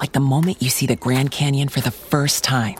[0.00, 2.76] Like the moment you see the Grand Canyon for the first time.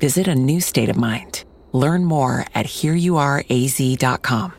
[0.00, 1.44] Visit a new state of mind.
[1.72, 4.52] Learn more at hereyouareaz.com.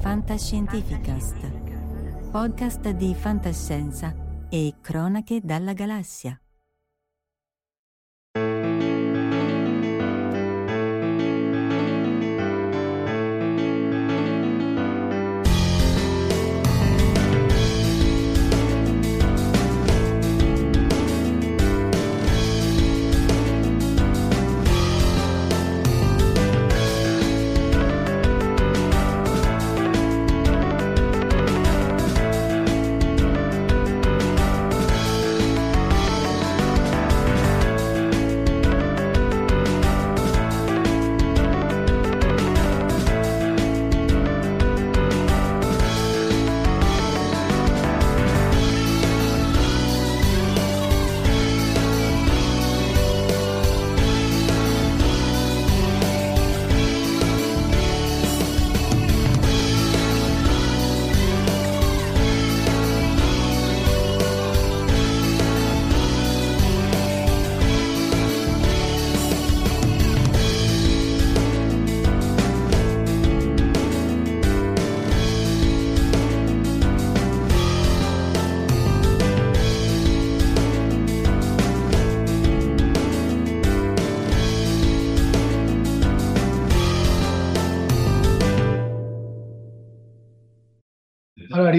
[0.00, 1.36] Fantascientificast,
[2.30, 4.14] podcast di fantascienza
[4.50, 6.43] e cronache dalla galassia.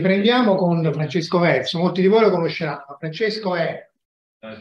[0.06, 1.80] Riprendiamo con Francesco Verso.
[1.80, 2.96] Molti di voi lo conosceranno.
[3.00, 3.90] Francesco è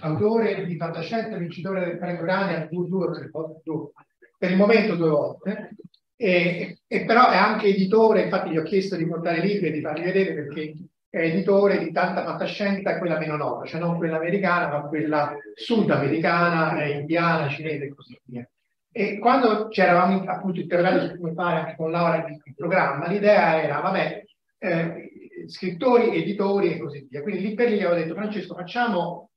[0.01, 3.31] autore di fantascienza, vincitore del premio Urania due, due,
[3.63, 3.91] due,
[4.39, 5.77] per il momento due volte,
[6.17, 9.83] e, e, però è anche editore, infatti gli ho chiesto di portare libri e di
[9.83, 10.75] farli vedere perché
[11.11, 16.87] è editore di tanta fantascienza, quella meno nota, cioè non quella americana, ma quella sudamericana,
[16.87, 18.49] indiana, cinese e così via.
[18.91, 23.63] E quando ci eravamo appunto interrogati su come fare anche con Laura il programma, l'idea
[23.63, 24.25] era, vabbè,
[24.59, 25.11] eh,
[25.49, 27.23] scrittori, editori e così via.
[27.23, 29.31] Quindi lì per lì avevo detto, Francesco, facciamo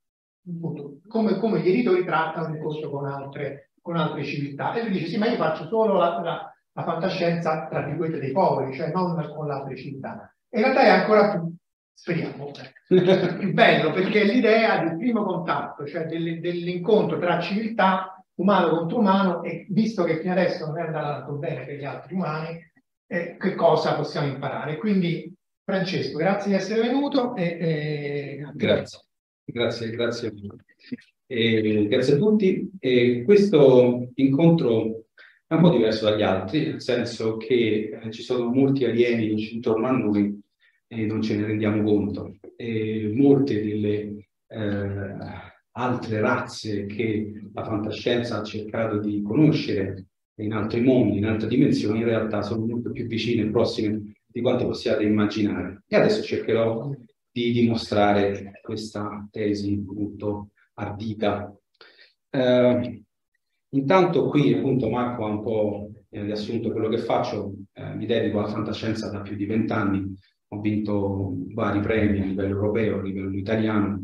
[1.07, 4.73] come, come, gli editori trattano il corso con altre, con altre civiltà.
[4.73, 8.31] E lui dice, sì, ma io faccio solo la, la, la fantascienza, tra virgolette, dei
[8.31, 10.34] poveri, cioè non con altre civiltà.
[10.50, 11.53] E in realtà è ancora più,
[11.94, 12.51] speriamo,
[12.88, 19.44] più bello, perché l'idea del primo contatto, cioè del, dell'incontro tra civiltà umano contro umano,
[19.44, 22.66] e visto che fino adesso non è andato bene per gli altri umani,
[23.07, 24.78] eh, che cosa possiamo imparare.
[24.78, 25.34] Quindi,
[25.67, 27.35] Francesco, grazie di essere venuto.
[27.35, 28.51] E, e...
[28.53, 29.00] Grazie,
[29.44, 30.33] grazie, grazie.
[31.25, 32.72] E, grazie a tutti.
[32.79, 35.07] E questo incontro
[35.45, 39.88] è un po' diverso dagli altri, nel senso che eh, ci sono molti alieni intorno
[39.88, 40.41] a noi
[40.88, 42.38] e non ce ne rendiamo conto.
[42.55, 45.17] E molte delle eh,
[45.72, 50.05] altre razze che la fantascienza ha cercato di conoscere
[50.35, 54.43] in altri mondi, in altre dimensioni, in realtà sono molto più vicine e prossime di
[54.43, 55.84] quanto possiate immaginare.
[55.87, 56.91] E adesso cercherò
[57.31, 61.51] di dimostrare questa tesi molto ardita.
[62.29, 63.03] Eh,
[63.69, 68.47] intanto qui appunto Marco ha un po' riassunto quello che faccio, eh, mi dedico alla
[68.47, 70.16] fantascienza da più di vent'anni,
[70.49, 74.03] ho vinto vari premi a livello europeo, a livello italiano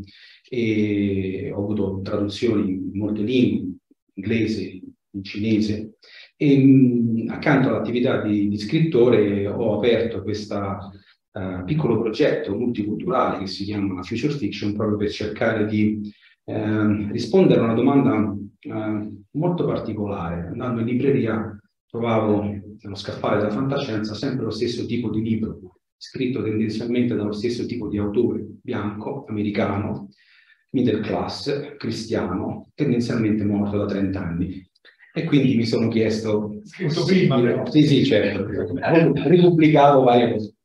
[0.50, 3.76] e ho avuto traduzioni in molte lingue,
[4.16, 4.82] inglese,
[5.12, 5.94] in cinese
[6.36, 10.58] e mh, accanto all'attività di, di, scrittore ho aperto questo
[11.32, 16.02] uh, piccolo progetto multiculturale che si chiama Future Fiction proprio per cercare di
[16.46, 20.48] uh, rispondere a una domanda uh, molto particolare.
[20.48, 26.42] Andando in libreria trovavo nello scaffale della fantascienza sempre lo stesso tipo di libro, scritto
[26.42, 30.10] tendenzialmente dallo stesso tipo di autore, bianco, americano,
[30.72, 34.72] middle class, cristiano, tendenzialmente morto da 30 anni.
[35.16, 36.60] E quindi mi sono chiesto...
[36.64, 37.70] Scritto prima, però.
[37.70, 38.48] Sì, sì, certo.
[39.28, 40.56] Ripubblicato varie cose.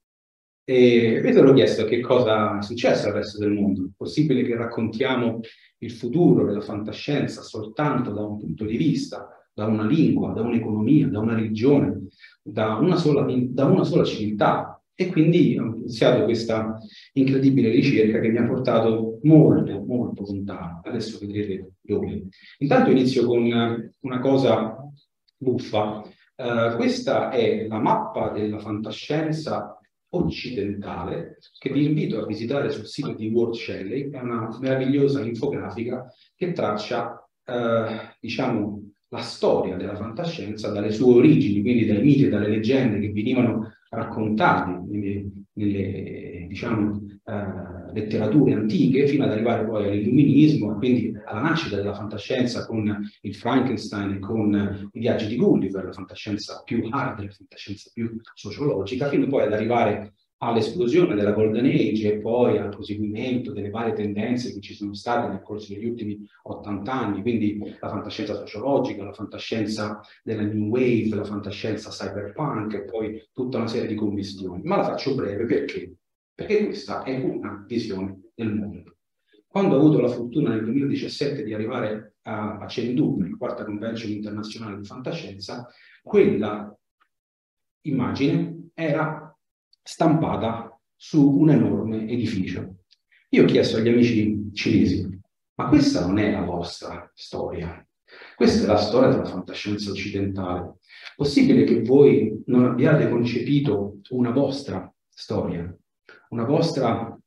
[0.65, 3.85] E mi sono chiesto che cosa è successo al resto del mondo.
[3.85, 5.41] È possibile che raccontiamo
[5.79, 11.09] il futuro della fantascienza soltanto da un punto di vista, da una lingua, da un'economia,
[11.09, 12.07] da una religione,
[12.43, 16.77] da una sola, da una sola civiltà, e quindi ho iniziato questa
[17.13, 20.81] incredibile ricerca che mi ha portato molto, molto lontano.
[20.83, 22.27] Adesso vedrete dove.
[22.59, 23.45] Intanto inizio con
[24.01, 24.77] una cosa
[25.37, 26.03] buffa.
[26.35, 29.79] Uh, questa è la mappa della fantascienza
[30.11, 34.11] occidentale che vi invito a visitare sul sito di World Shelley.
[34.11, 41.63] È una meravigliosa infografica che traccia, uh, diciamo, la storia della fantascienza dalle sue origini,
[41.63, 49.07] quindi dai miti e dalle leggende che venivano raccontati nelle, nelle diciamo, eh, letterature antiche
[49.07, 54.91] fino ad arrivare poi all'illuminismo, quindi alla nascita della fantascienza con il Frankenstein e con
[54.93, 59.53] i viaggi di Gulliver, la fantascienza più hard, la fantascienza più sociologica, fino poi ad
[59.53, 64.95] arrivare all'esplosione della Golden Age e poi al proseguimento delle varie tendenze che ci sono
[64.95, 70.69] state nel corso degli ultimi 80 anni, quindi la fantascienza sociologica, la fantascienza della New
[70.69, 74.63] Wave, la fantascienza cyberpunk e poi tutta una serie di commissioni.
[74.63, 75.97] Ma la faccio breve perché?
[76.33, 78.97] Perché questa è una visione del mondo.
[79.49, 84.13] Quando ho avuto la fortuna nel 2017 di arrivare a, a Chengdu, la quarta convention
[84.13, 85.67] internazionale di fantascienza,
[86.03, 86.73] quella
[87.83, 89.28] immagine era
[89.89, 92.81] stampata su un enorme edificio.
[93.31, 95.19] Io ho chiesto agli amici cinesi,
[95.55, 97.83] ma questa non è la vostra storia,
[98.37, 100.75] questa è la storia della fantascienza occidentale.
[101.17, 105.75] Possibile che voi non abbiate concepito una vostra storia,
[106.29, 107.19] una vostra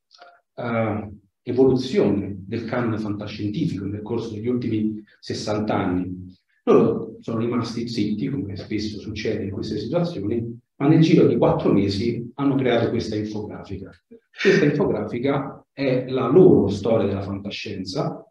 [0.54, 6.38] uh, evoluzione del canone fantascientifico nel corso degli ultimi 60 anni?
[6.62, 11.72] Loro sono rimasti zitti, come spesso succede in queste situazioni, ma nel giro di quattro
[11.72, 13.88] mesi hanno creato questa infografica.
[14.42, 18.28] Questa infografica è la loro storia della fantascienza,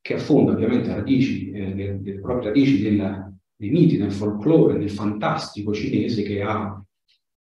[0.00, 4.90] che affonda ovviamente radici, eh, le, le, proprie radici del, dei miti, del folklore, del
[4.90, 6.82] fantastico cinese che ha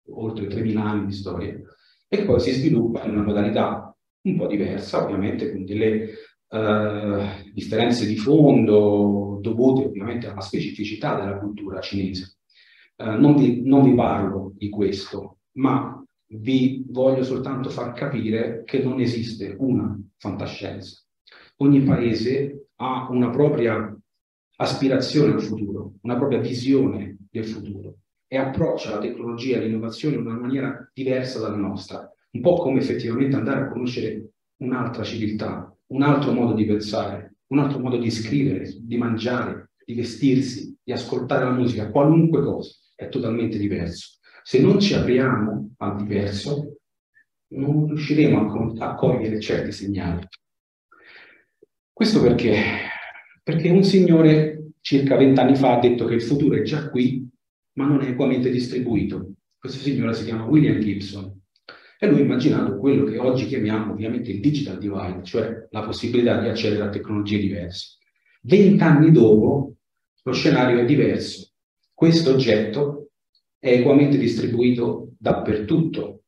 [0.09, 1.59] oltre 3.000 anni di storia,
[2.07, 6.09] e poi si sviluppa in una modalità un po' diversa, ovviamente con delle
[6.49, 12.37] uh, differenze di fondo dovute ovviamente alla specificità della cultura cinese.
[12.95, 16.03] Uh, non, vi, non vi parlo di questo, ma
[16.35, 21.01] vi voglio soltanto far capire che non esiste una fantascienza.
[21.57, 23.95] Ogni paese ha una propria
[24.57, 27.97] aspirazione al futuro, una propria visione del futuro
[28.27, 32.79] e approccia la tecnologia e l'innovazione in una maniera diversa dalla nostra, un po' come
[32.79, 38.09] effettivamente andare a conoscere un'altra civiltà, un altro modo di pensare, un altro modo di
[38.09, 42.71] scrivere, di mangiare, di vestirsi, di ascoltare la musica, qualunque cosa
[43.05, 44.17] è totalmente diverso.
[44.43, 46.77] Se non ci apriamo al diverso,
[47.49, 50.27] non riusciremo a, cogliere certi segnali.
[51.91, 52.55] Questo perché?
[53.43, 57.27] Perché un signore circa vent'anni fa ha detto che il futuro è già qui,
[57.73, 59.33] ma non è equamente distribuito.
[59.57, 61.41] Questo signore si chiama William Gibson
[62.03, 66.41] e lui ha immaginato quello che oggi chiamiamo ovviamente il digital divide, cioè la possibilità
[66.41, 67.97] di accedere a tecnologie diverse.
[68.41, 69.75] Vent'anni dopo
[70.23, 71.52] lo scenario è diverso.
[71.93, 73.11] Questo oggetto
[73.59, 76.23] è equamente distribuito dappertutto,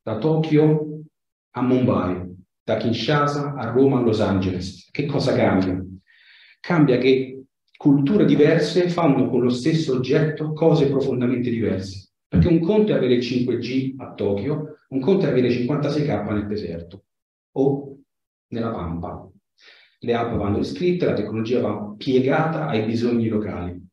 [0.00, 1.02] da Tokyo
[1.50, 4.88] a Mumbai, da Kinshasa a Roma a Los Angeles.
[4.90, 5.84] Che cosa cambia?
[6.60, 7.44] Cambia che
[7.76, 12.10] culture diverse fanno con lo stesso oggetto cose profondamente diverse.
[12.28, 16.46] Perché un conto è avere il 5G a Tokyo, un conto è avere 56K nel
[16.46, 17.04] deserto
[17.52, 17.98] o
[18.48, 19.28] nella pampa.
[20.00, 23.87] Le app vanno iscritte, la tecnologia va piegata ai bisogni locali.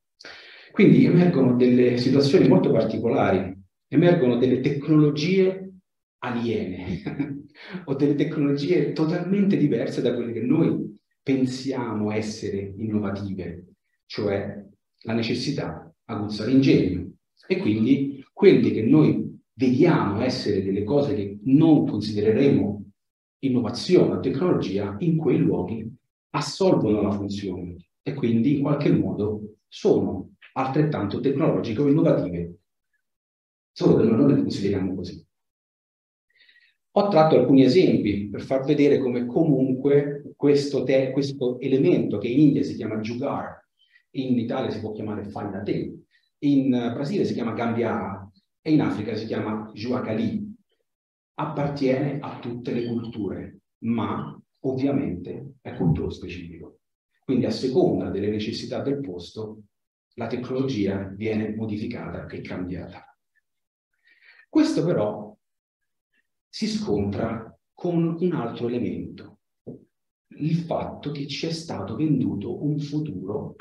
[0.75, 5.71] Quindi emergono delle situazioni molto particolari, emergono delle tecnologie
[6.17, 7.01] aliene
[7.85, 13.67] o delle tecnologie totalmente diverse da quelle che noi pensiamo essere innovative,
[14.05, 14.65] cioè
[15.03, 17.09] la necessità aguzza l'ingegno.
[17.47, 22.83] E quindi quelli che noi vediamo essere delle cose che non considereremo
[23.45, 25.89] innovazione o tecnologia, in quei luoghi
[26.31, 32.57] assolvono la funzione e quindi in qualche modo sono altrettanto tecnologiche o innovative,
[33.71, 35.25] solo che noi non le consideriamo così.
[36.97, 42.39] Ho tratto alcuni esempi per far vedere come comunque questo, te, questo elemento che in
[42.39, 43.67] India si chiama jugar,
[44.11, 45.93] in Italia si può chiamare fai da te,
[46.39, 48.31] in Brasile si chiama Gambiara
[48.61, 50.53] e in Africa si chiama Juacali.
[51.37, 56.79] Appartiene a tutte le culture, ma ovviamente è culturo specifico.
[57.25, 59.63] Quindi a seconda delle necessità del posto,
[60.15, 63.17] la tecnologia viene modificata e cambiata.
[64.49, 65.37] Questo però
[66.47, 69.39] si scontra con un altro elemento,
[70.37, 73.55] il fatto che ci è stato venduto un futuro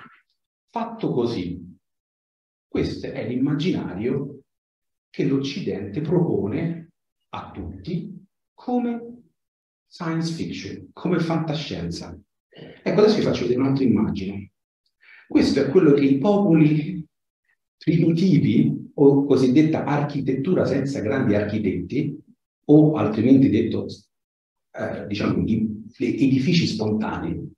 [0.70, 1.60] fatto così.
[2.66, 4.42] Questo è l'immaginario
[5.10, 6.92] che l'Occidente propone
[7.30, 9.22] a tutti come
[9.86, 12.16] science fiction, come fantascienza.
[12.48, 14.52] Ecco, adesso vi faccio vedere un'altra immagine.
[15.26, 17.06] Questo è quello che i popoli
[17.76, 22.22] primitivi o cosiddetta architettura senza grandi architetti,
[22.66, 23.86] o altrimenti detto,
[24.70, 25.44] eh, diciamo,
[25.98, 27.52] edifici spontanei,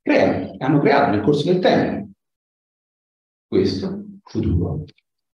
[0.00, 2.10] creano, hanno creato nel corso del tempo.
[3.46, 4.84] Questo, futuro,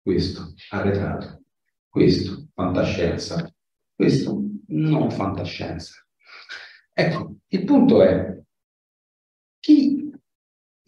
[0.01, 1.43] questo, arretrato,
[1.88, 3.53] questo, fantascienza,
[3.95, 6.05] questo, non fantascienza.
[6.93, 8.38] Ecco, il punto è,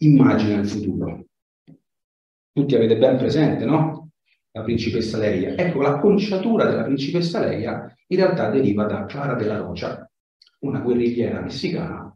[0.04, 1.26] immagina il futuro?
[2.52, 4.10] Tutti avete ben presente, no?
[4.52, 5.56] La principessa Leia.
[5.56, 10.08] Ecco, l'acconciatura della principessa Leia in realtà deriva da Clara della Rocia,
[10.60, 12.14] una guerrigliera messicana,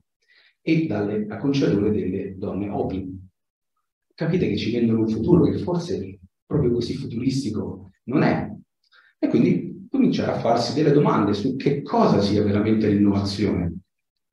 [0.60, 3.24] e dalle acconciature delle donne Hopi.
[4.14, 8.50] Capite che ci vendono un futuro che forse proprio così futuristico non è.
[9.18, 13.78] E quindi cominciare a farsi delle domande su che cosa sia veramente l'innovazione.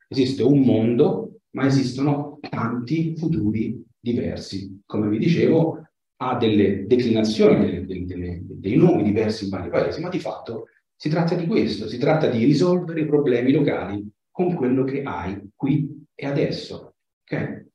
[0.08, 4.82] Esiste un mondo, ma esistono tanti futuri diversi.
[4.86, 10.10] Come vi dicevo, ha delle declinazioni, delle, delle, dei nomi diversi in vari paesi, ma
[10.10, 14.84] di fatto si tratta di questo, si tratta di risolvere i problemi locali con quello
[14.84, 16.96] che hai qui e adesso.
[17.24, 17.68] Okay?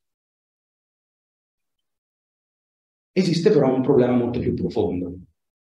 [3.13, 5.15] Esiste però un problema molto più profondo.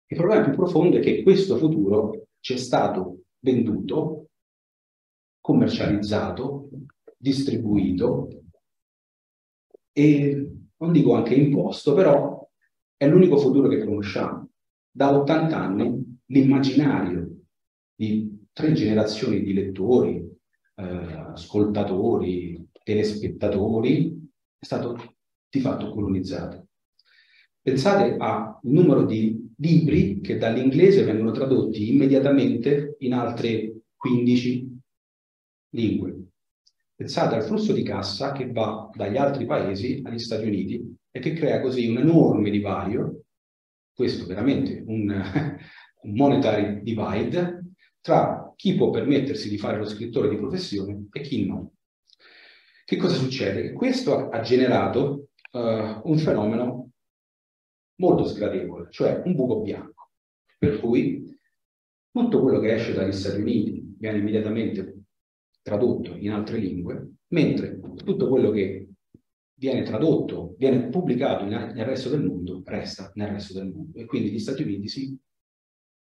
[0.07, 4.29] Il problema più profondo è che questo futuro ci è stato venduto,
[5.41, 6.69] commercializzato,
[7.17, 8.45] distribuito
[9.99, 12.49] e non dico anche imposto, però
[12.97, 14.51] è l'unico futuro che conosciamo.
[14.89, 17.39] Da 80 anni l'immaginario
[17.97, 20.25] di tre generazioni di lettori,
[20.77, 25.17] eh, ascoltatori, telespettatori è stato
[25.51, 26.69] di fatto colonizzato.
[27.61, 34.79] Pensate al numero di libri che dall'inglese vengono tradotti immediatamente in altre 15
[35.71, 36.18] lingue.
[36.99, 41.33] Pensate al flusso di cassa che va dagli altri paesi agli Stati Uniti e che
[41.33, 43.23] crea così un enorme divario,
[43.95, 45.07] questo veramente un,
[46.03, 47.67] un monetary divide,
[48.01, 51.75] tra chi può permettersi di fare lo scrittore di professione e chi no.
[52.85, 53.73] Che cosa succede?
[53.75, 56.91] Questo ha generato uh, un fenomeno
[58.01, 60.11] molto sgradevole, cioè un buco bianco,
[60.59, 61.33] per cui
[62.11, 64.98] tutto quello che esce dagli Stati Uniti viene immediatamente
[65.69, 68.89] tradotto in altre lingue, mentre tutto quello che
[69.53, 73.99] viene tradotto, viene pubblicato nel resto del mondo, resta nel resto del mondo.
[73.99, 75.19] E quindi gli Stati Uniti si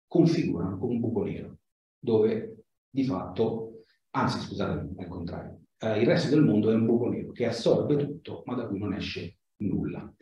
[0.07, 1.59] configurano come un buco nero,
[1.97, 7.07] dove di fatto, anzi scusate, al contrario, eh, il resto del mondo è un buco
[7.07, 10.13] nero che assorbe tutto, ma da cui non esce nulla.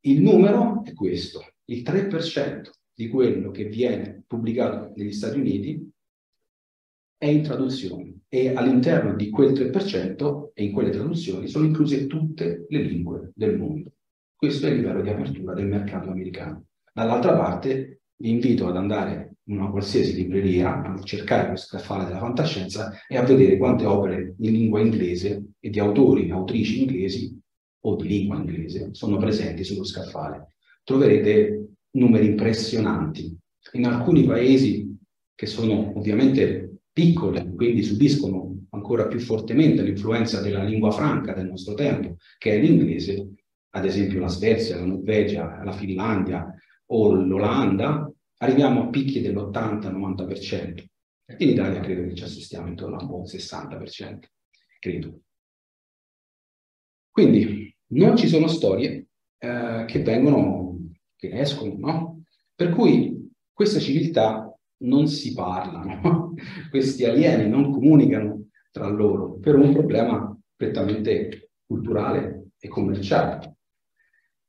[0.00, 5.90] Il numero è questo, il 3% di quello che viene pubblicato negli Stati Uniti
[7.16, 12.66] è in traduzione e all'interno di quel 3% e in quelle traduzioni sono incluse tutte
[12.68, 13.92] le lingue del mondo.
[14.36, 16.66] Questo è il livello di apertura del mercato americano.
[16.92, 22.18] Dall'altra parte vi invito ad andare in una qualsiasi libreria a cercare questo scaffale della
[22.18, 27.40] fantascienza e a vedere quante opere in lingua inglese e di autori, autrici inglesi
[27.80, 30.52] o di lingua inglese sono presenti sullo scaffale.
[30.84, 33.36] Troverete numeri impressionanti.
[33.72, 34.96] In alcuni paesi
[35.34, 36.67] che sono ovviamente
[36.98, 42.60] piccole, quindi subiscono ancora più fortemente l'influenza della lingua franca del nostro tempo, che è
[42.60, 43.34] l'inglese,
[43.70, 46.52] ad esempio la Svezia, la Norvegia, la Finlandia
[46.86, 50.84] o l'Olanda, arriviamo a picchi dell'80-90%.
[51.38, 54.18] In Italia credo che ci assistiamo intorno a un buon 60%,
[54.80, 55.20] credo.
[57.12, 59.06] Quindi non ci sono storie
[59.38, 60.78] eh, che vengono,
[61.14, 62.22] che escono, no?
[62.56, 64.47] Per cui questa civiltà
[64.78, 66.34] non si parlano,
[66.70, 73.56] questi alieni non comunicano tra loro per un problema prettamente culturale e commerciale.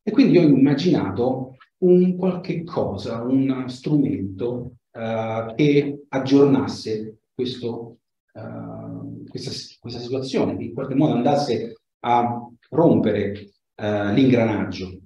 [0.02, 8.00] E quindi ho immaginato un qualche cosa, un strumento uh, che aggiornasse questo,
[8.34, 14.99] uh, questa, questa, situazione, che in qualche modo andasse a rompere uh, l'ingranaggio.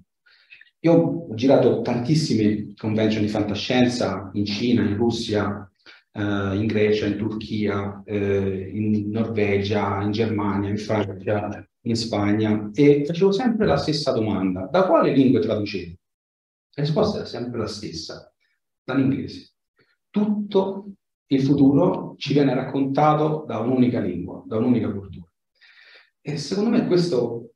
[0.84, 5.72] Io ho girato tantissime convention di fantascienza in Cina, in Russia,
[6.12, 13.06] eh, in Grecia, in Turchia, eh, in Norvegia, in Germania, in Francia, in Spagna e
[13.06, 14.68] facevo sempre la stessa domanda.
[14.70, 15.98] Da quale lingua traducevi?
[16.76, 18.34] La risposta era sempre la stessa,
[18.84, 19.54] dall'inglese.
[20.10, 20.96] Tutto
[21.28, 25.32] il futuro ci viene raccontato da un'unica lingua, da un'unica cultura.
[26.20, 27.54] E secondo me questo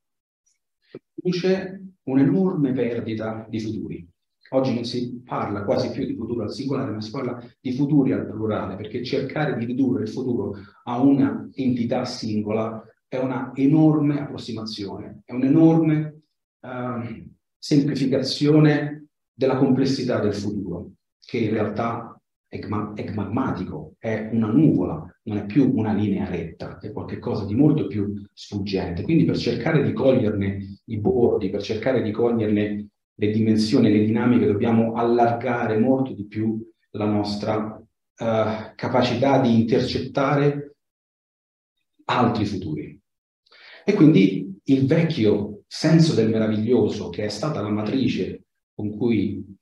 [1.13, 4.07] produce un'enorme perdita di futuri.
[4.49, 8.13] Oggi non si parla quasi più di futuro al singolare, ma si parla di futuri
[8.13, 14.21] al plurale, perché cercare di ridurre il futuro a una entità singola è una enorme
[14.21, 16.21] approssimazione, è un'enorme
[16.61, 22.16] uh, semplificazione della complessità del futuro, che in realtà
[22.47, 27.55] è, è magmatico, è una nuvola, non è più una linea retta, è qualcosa di
[27.55, 29.03] molto più sfuggente.
[29.03, 34.45] Quindi per cercare di coglierne i bordi, per cercare di coglierne le dimensioni, le dinamiche,
[34.45, 36.59] dobbiamo allargare molto di più
[36.91, 40.75] la nostra uh, capacità di intercettare
[42.05, 42.99] altri futuri.
[43.83, 49.56] E quindi il vecchio senso del meraviglioso, che è stata la matrice con cui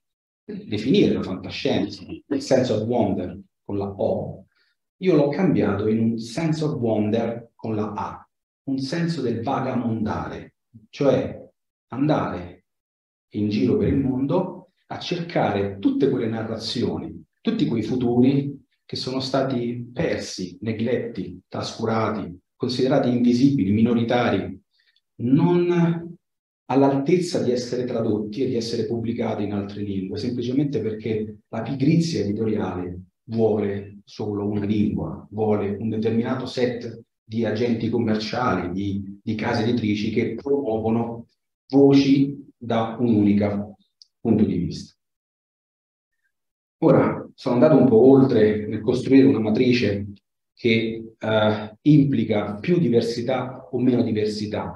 [0.46, 4.46] definire la fantascienza, il sense of wonder con la O,
[4.98, 8.30] io l'ho cambiato in un sense of wonder con la A,
[8.66, 10.56] un senso del vagamondare,
[10.90, 11.44] cioè
[11.88, 12.66] andare
[13.34, 19.20] in giro per il mondo a cercare tutte quelle narrazioni, tutti quei futuri che sono
[19.20, 24.62] stati persi, negletti, trascurati, considerati invisibili, minoritari,
[25.18, 26.18] non
[26.66, 32.22] all'altezza di essere tradotti e di essere pubblicati in altre lingue, semplicemente perché la pigrizia
[32.22, 39.64] editoriale vuole solo una lingua, vuole un determinato set di agenti commerciali, di, di case
[39.64, 41.28] editrici che promuovono
[41.70, 43.78] voci da un unico
[44.20, 44.94] punto di vista.
[46.80, 50.08] Ora, sono andato un po' oltre nel costruire una matrice
[50.54, 54.76] che eh, implica più diversità o meno diversità.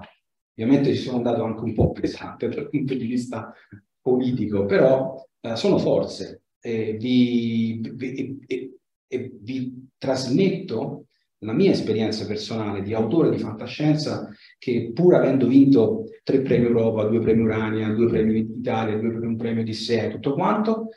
[0.61, 3.53] Ovviamente ci sono andato anche un po' pesante dal punto di vista
[4.01, 11.05] politico, però eh, sono forze e vi, vi, e, e vi trasmetto
[11.45, 17.05] la mia esperienza personale di autore di fantascienza che pur avendo vinto tre premi Europa,
[17.05, 20.89] due premi Urania, due premi Italia, due un premio di sé, tutto quanto,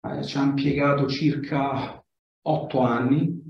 [0.00, 2.02] eh, ci ha impiegato circa
[2.44, 3.42] otto anni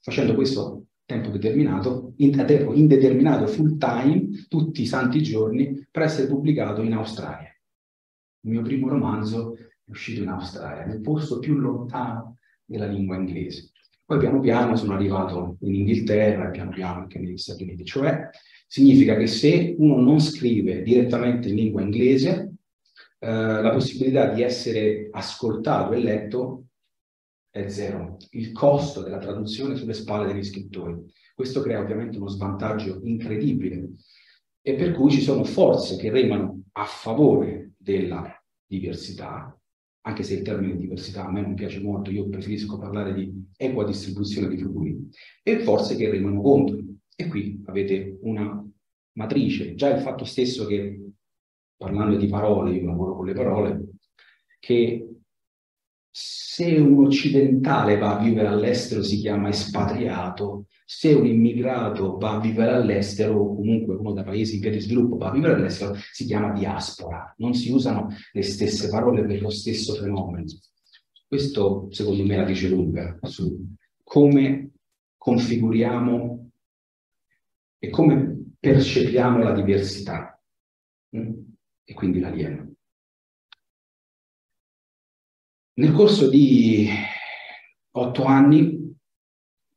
[0.00, 0.79] facendo questo
[1.10, 6.82] tempo determinato, in, a tempo indeterminato, full time, tutti i santi giorni, per essere pubblicato
[6.82, 7.52] in Australia.
[8.42, 13.72] Il mio primo romanzo è uscito in Australia, nel posto più lontano della lingua inglese.
[14.04, 17.84] Poi piano piano sono arrivato in Inghilterra e piano piano anche negli Stati Uniti.
[17.84, 18.28] Cioè
[18.66, 22.54] significa che se uno non scrive direttamente in lingua inglese,
[23.18, 26.64] eh, la possibilità di essere ascoltato e letto
[27.50, 28.16] è zero.
[28.30, 30.96] Il costo della traduzione sulle spalle degli scrittori.
[31.34, 33.90] Questo crea ovviamente uno svantaggio incredibile
[34.62, 38.32] e per cui ci sono forze che remano a favore della
[38.66, 39.58] diversità,
[40.02, 43.84] anche se il termine diversità a me non piace molto, io preferisco parlare di equa
[43.84, 45.08] distribuzione di futuri,
[45.42, 46.78] e forze che remano contro.
[47.16, 48.64] E qui avete una
[49.12, 51.10] matrice, già il fatto stesso che,
[51.76, 53.88] parlando di parole, io lavoro con le parole,
[54.58, 55.10] che
[56.60, 62.40] se un occidentale va a vivere all'estero si chiama espatriato, se un immigrato va a
[62.40, 65.94] vivere all'estero, o comunque uno da paesi in via di sviluppo va a vivere all'estero,
[66.12, 67.34] si chiama diaspora.
[67.38, 70.44] Non si usano le stesse parole per lo stesso fenomeno.
[71.26, 74.72] Questo, secondo me, la dice lunga su come
[75.16, 76.50] configuriamo
[77.78, 80.38] e come percepiamo la diversità
[81.16, 81.32] mm?
[81.84, 82.69] e quindi l'alieno.
[85.74, 86.88] Nel corso di
[87.92, 88.92] otto anni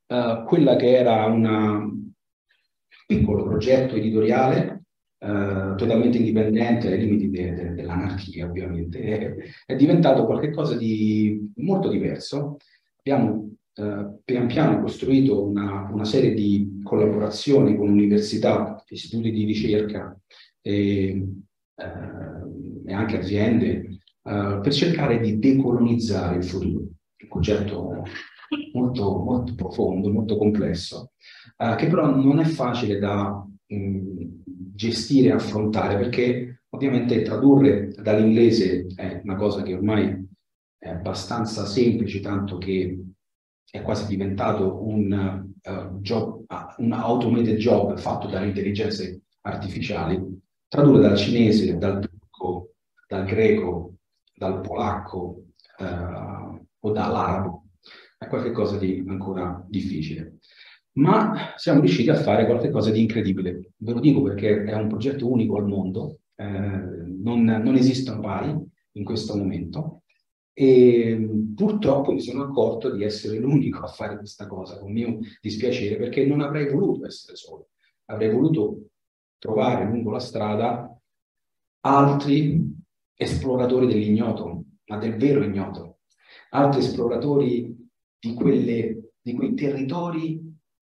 [0.07, 2.11] uh, quella che era un
[3.05, 4.83] piccolo progetto editoriale
[5.19, 11.89] uh, totalmente indipendente ai limiti de- de- dell'anarchia ovviamente è, è, diventato qualcosa di molto
[11.89, 12.57] diverso.
[12.97, 20.19] Abbiamo uh, pian piano costruito una, una, serie di collaborazioni con università, istituti di ricerca
[20.59, 21.27] e,
[22.85, 28.03] e anche aziende per cercare di decolonizzare il futuro, un concetto
[28.73, 31.11] molto, molto profondo, molto complesso,
[31.57, 34.25] uh, che però non è facile da mh,
[34.75, 40.27] gestire e affrontare perché ovviamente tradurre dall'inglese è una cosa che ormai
[40.77, 43.03] è abbastanza semplice, tanto che
[43.69, 50.41] è quasi diventato un, uh, job, uh, un automated job fatto dalle intelligenze artificiali.
[50.67, 52.73] Tradurre dal cinese, dal turco,
[53.07, 53.93] dal greco,
[54.43, 55.45] dal polacco
[55.79, 57.67] eh, o dall'arabo,
[58.17, 60.39] è qualcosa di ancora difficile.
[60.93, 63.71] Ma siamo riusciti a fare qualcosa di incredibile.
[63.77, 68.55] Ve lo dico perché è un progetto unico al mondo, eh, non, non esistono pari
[68.95, 70.03] in questo momento
[70.55, 75.95] e purtroppo mi sono accorto di essere l'unico a fare questa cosa, con mio dispiacere,
[75.95, 77.69] perché non avrei voluto essere solo.
[78.05, 78.89] Avrei voluto
[79.39, 80.95] trovare lungo la strada
[81.85, 82.82] altri
[83.23, 85.99] esploratori dell'ignoto, ma del vero ignoto,
[86.51, 87.75] altri esploratori
[88.19, 90.41] di, quelle, di quei territori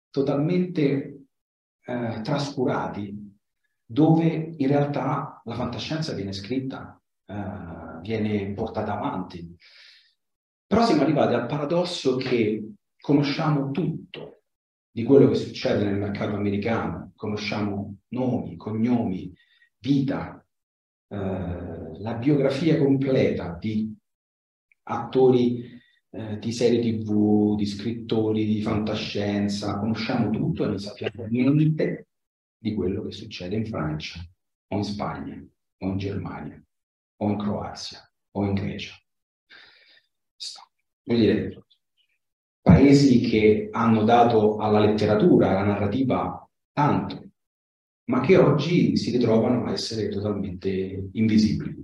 [0.09, 1.25] totalmente
[1.85, 3.35] eh, trascurati,
[3.85, 9.55] dove in realtà la fantascienza viene scritta, eh, viene portata avanti.
[10.65, 14.41] Però siamo arrivati al paradosso che conosciamo tutto
[14.91, 19.31] di quello che succede nel mercato americano, conosciamo nomi, cognomi,
[19.77, 20.45] vita,
[21.09, 23.95] eh, la biografia completa di
[24.83, 25.75] attori
[26.09, 32.07] eh, di serie tv, di scrittori, di fantascienza, conosciamo tutto e non sappiamo niente
[32.57, 34.19] di quello che succede in Francia,
[34.67, 35.35] o in Spagna,
[35.79, 36.61] o in Germania,
[37.17, 37.99] o in Croazia,
[38.31, 38.95] o in Grecia.
[41.03, 41.65] Vuol dire,
[42.61, 47.26] paesi che hanno dato alla letteratura, alla narrativa tanto,
[48.09, 51.83] ma che oggi si ritrovano a essere totalmente invisibili.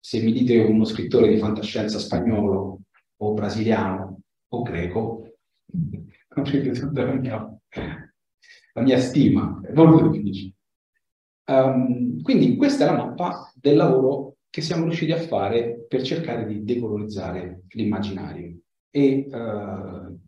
[0.00, 2.80] Se mi dite uno scrittore di fantascienza spagnolo
[3.16, 5.34] o brasiliano o greco,
[6.28, 7.60] avrete tutta la mia,
[8.72, 10.54] la mia stima, è molto difficile.
[11.48, 16.46] Um, quindi questa è la mappa del lavoro che siamo riusciti a fare per cercare
[16.46, 18.58] di decolonizzare l'immaginario.
[18.90, 20.18] E uh,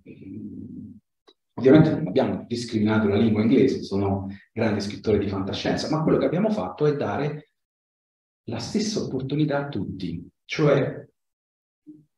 [1.60, 6.24] ovviamente non abbiamo discriminato la lingua inglese, sono grandi scrittori di fantascienza, ma quello che
[6.24, 7.50] abbiamo fatto è dare
[8.44, 11.06] la stessa opportunità a tutti, cioè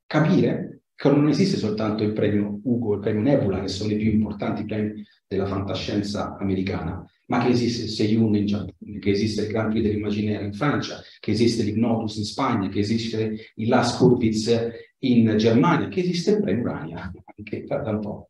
[0.07, 4.13] capire che non esiste soltanto il premio Ugo, il premio Nebula, che sono i più
[4.13, 9.49] importanti premi della fantascienza americana, ma che esiste il Seiyun in Giappone, che esiste il
[9.49, 14.71] Grand Prix dell'Immaginaire in Francia, che esiste l'Ignotus in Spagna, che esiste il Las Kurpitz
[14.99, 18.29] in Germania, che esiste il premio Urania, anche da un po'.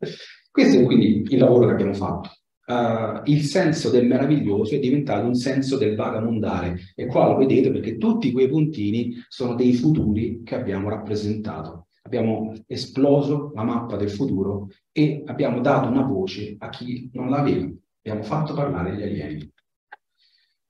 [0.53, 2.29] Questo è quindi il lavoro che abbiamo fatto.
[2.67, 7.73] Uh, il senso del meraviglioso è diventato un senso del vagabondare e qua lo vedete
[7.73, 11.87] perché tutti quei puntini sono dei futuri che abbiamo rappresentato.
[12.03, 17.71] Abbiamo esploso la mappa del futuro e abbiamo dato una voce a chi non l'aveva.
[18.01, 19.51] Abbiamo fatto parlare gli alieni.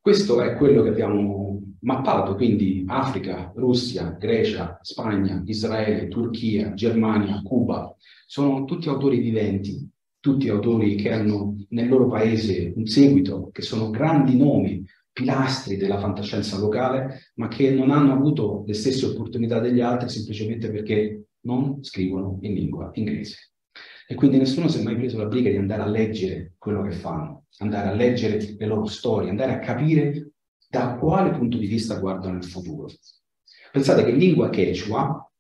[0.01, 7.95] Questo è quello che abbiamo mappato, quindi Africa, Russia, Grecia, Spagna, Israele, Turchia, Germania, Cuba.
[8.27, 9.91] Sono tutti autori viventi
[10.23, 15.99] tutti autori che hanno nel loro paese un seguito, che sono grandi nomi, pilastri della
[15.99, 21.83] fantascienza locale, ma che non hanno avuto le stesse opportunità degli altri semplicemente perché non
[21.83, 23.51] scrivono in lingua inglese.
[24.07, 26.93] E quindi nessuno si è mai preso la briga di andare a leggere quello che
[26.93, 30.32] fanno, andare a leggere le loro storie, andare a capire
[30.73, 32.89] da quale punto di vista guardano il futuro.
[33.71, 35.31] Pensate che in lingua quechua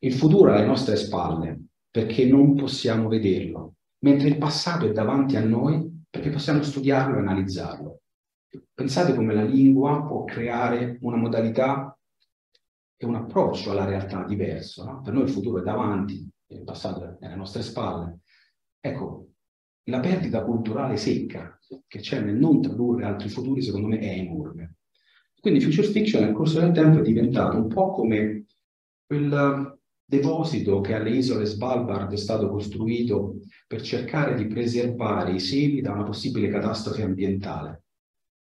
[0.00, 1.58] il futuro è alle nostre spalle
[1.90, 7.20] perché non possiamo vederlo, mentre il passato è davanti a noi perché possiamo studiarlo e
[7.20, 8.00] analizzarlo.
[8.74, 11.98] Pensate come la lingua può creare una modalità
[12.98, 14.84] e un approccio alla realtà diverso.
[14.84, 15.00] No?
[15.00, 18.18] Per noi il futuro è davanti, il passato è alle nostre spalle.
[18.78, 19.28] Ecco,
[19.88, 24.76] la perdita culturale secca che c'è nel non tradurre altri futuri, secondo me, è enorme.
[25.40, 28.46] Quindi future fiction nel corso del tempo è diventato un po' come
[29.06, 35.80] quel deposito che alle isole Svalbard è stato costruito per cercare di preservare i semi
[35.80, 37.82] da una possibile catastrofe ambientale.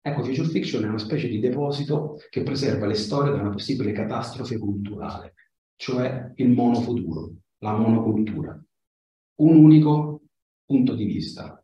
[0.01, 3.93] Ecco, Future Fiction è una specie di deposito che preserva le storie da una possibile
[3.93, 5.35] catastrofe culturale,
[5.77, 8.63] cioè il monofuturo, la monocultura.
[9.37, 10.24] Un unico
[10.65, 11.63] punto di vista,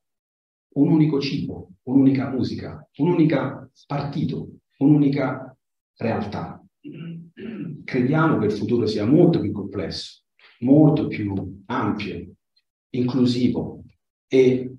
[0.74, 5.56] un unico cibo, un'unica musica, un unico partito, un'unica
[5.96, 6.62] realtà
[7.84, 10.22] crediamo che il futuro sia molto più complesso,
[10.60, 12.32] molto più ampio,
[12.90, 13.82] inclusivo
[14.26, 14.76] e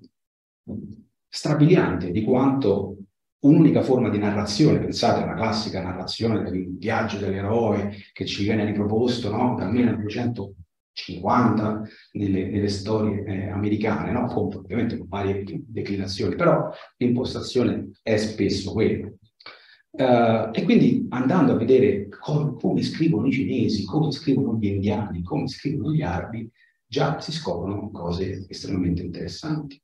[1.28, 2.96] strabiliante di quanto
[3.40, 9.30] un'unica forma di narrazione, pensate alla classica narrazione del viaggio dell'eroe che ci viene riproposto
[9.30, 9.56] no?
[9.56, 9.72] dal
[10.94, 14.26] 1950 nelle, nelle storie eh, americane, no?
[14.26, 19.10] con, ovviamente con varie declinazioni, però l'impostazione è spesso quella.
[19.94, 25.22] Uh, e quindi andando a vedere com come scrivono i cinesi, come scrivono gli indiani,
[25.22, 26.50] come scrivono gli arabi,
[26.86, 29.80] già si scoprono cose estremamente interessanti.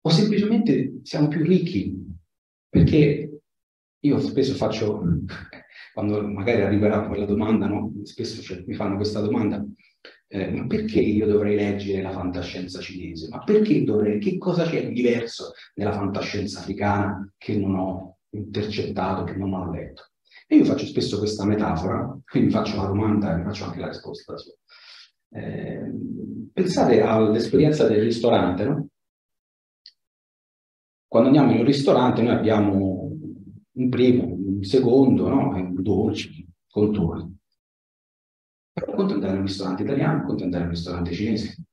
[0.00, 1.96] O semplicemente siamo più ricchi,
[2.68, 3.40] perché
[4.00, 5.00] io spesso faccio,
[5.98, 7.90] quando magari arriverà quella domanda, no?
[8.04, 9.66] spesso cioè, mi fanno questa domanda,
[10.28, 13.26] eh, ma perché io dovrei leggere la fantascienza cinese?
[13.28, 19.24] Ma perché dovrei, che cosa c'è di diverso nella fantascienza africana che non ho intercettato,
[19.24, 20.10] che non ho letto?
[20.46, 24.34] E io faccio spesso questa metafora, quindi faccio la domanda e faccio anche la risposta.
[25.30, 25.92] Eh,
[26.52, 28.86] pensate all'esperienza del ristorante, no?
[31.08, 33.10] Quando andiamo in un ristorante noi abbiamo
[33.72, 35.48] un primo, un secondo, no?
[35.50, 36.30] un dolce,
[36.68, 37.36] contorni.
[38.72, 41.64] Però conto andare in un ristorante italiano, conto andare in un ristorante cinese,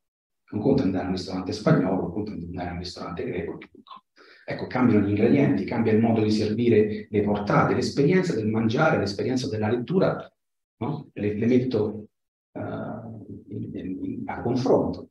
[0.52, 3.58] non conto andare in un ristorante spagnolo, conto andare in un ristorante greco.
[4.48, 9.50] Ecco, cambiano gli ingredienti, cambia il modo di servire le portate, l'esperienza del mangiare, l'esperienza
[9.50, 10.32] della lettura,
[10.78, 11.10] no?
[11.14, 12.08] le, le, metto
[12.52, 15.10] uh, a confronto.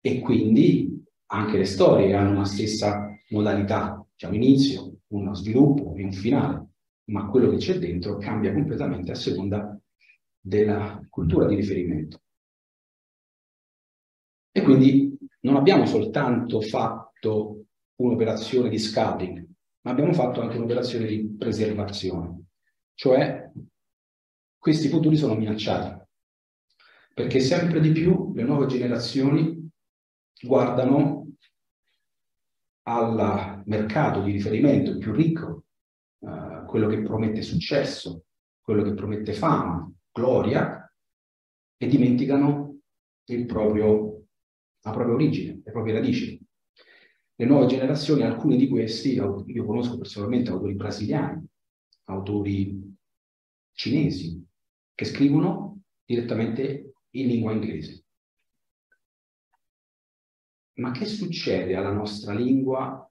[0.00, 6.12] E quindi anche le storie hanno una stessa modalità, diciamo inizio, uno sviluppo e un
[6.12, 6.67] finale,
[7.08, 9.78] ma quello che c'è dentro cambia completamente a seconda
[10.40, 12.22] della cultura di riferimento.
[14.50, 17.66] E quindi non abbiamo soltanto fatto
[17.96, 19.46] un'operazione di scouting,
[19.82, 22.46] ma abbiamo fatto anche un'operazione di preservazione,
[22.94, 23.50] cioè
[24.56, 26.04] questi futuri sono minacciati,
[27.14, 29.70] perché sempre di più le nuove generazioni
[30.40, 31.26] guardano
[32.82, 35.64] al mercato di riferimento più ricco,
[36.68, 38.26] quello che promette successo,
[38.60, 40.92] quello che promette fama, gloria,
[41.78, 42.80] e dimenticano
[43.46, 44.24] proprio,
[44.80, 46.38] la propria origine, le proprie radici.
[47.34, 51.46] Le nuove generazioni, alcuni di questi, io conosco personalmente autori brasiliani,
[52.04, 52.96] autori
[53.72, 54.44] cinesi,
[54.94, 58.04] che scrivono direttamente in lingua inglese.
[60.78, 63.08] Ma che succede alla nostra lingua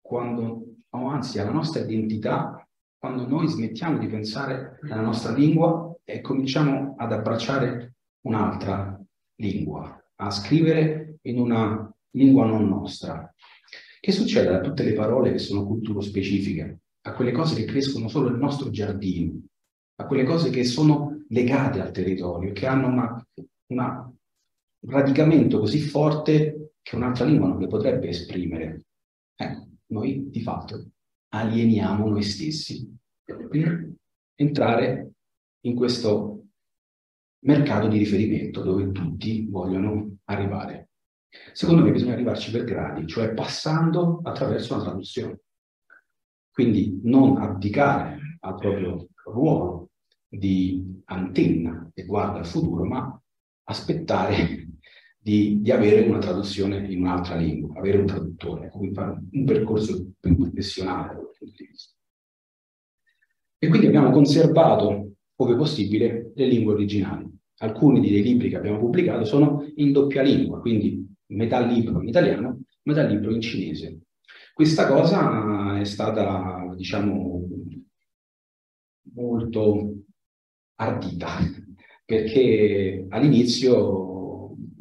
[0.00, 2.57] quando, o anzi alla nostra identità,
[2.98, 9.00] quando noi smettiamo di pensare alla nostra lingua e cominciamo ad abbracciare un'altra
[9.36, 13.32] lingua, a scrivere in una lingua non nostra.
[14.00, 18.08] Che succede a tutte le parole che sono culturo specifiche, a quelle cose che crescono
[18.08, 19.42] solo nel nostro giardino,
[19.96, 23.26] a quelle cose che sono legate al territorio, che hanno una,
[23.66, 24.12] una,
[24.80, 28.86] un radicamento così forte che un'altra lingua non le potrebbe esprimere?
[29.36, 30.90] Eh, noi di fatto
[31.28, 33.90] alieniamo noi stessi per
[34.34, 35.10] entrare
[35.62, 36.46] in questo
[37.40, 40.88] mercato di riferimento dove tutti vogliono arrivare.
[41.52, 45.40] Secondo me bisogna arrivarci per gradi, cioè passando attraverso una traduzione.
[46.50, 49.90] Quindi non abdicare al proprio ruolo
[50.26, 53.20] di antenna che guarda al futuro, ma
[53.64, 54.67] aspettare
[55.20, 60.36] di, di, avere una traduzione in un'altra lingua, avere un traduttore, fare un percorso più
[60.36, 61.94] professionale dal punto di vista.
[63.58, 67.28] E quindi abbiamo conservato ove possibile, le lingue originali.
[67.58, 72.62] Alcuni dei libri che abbiamo pubblicato sono in doppia lingua, quindi metà libro in italiano,
[72.82, 74.00] metà libro in cinese.
[74.54, 77.48] Questa cosa è stata, diciamo,
[79.14, 79.94] molto
[80.76, 81.28] ardita,
[82.04, 84.07] perché all'inizio